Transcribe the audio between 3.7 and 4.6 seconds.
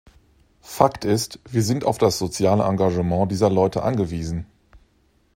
angewiesen.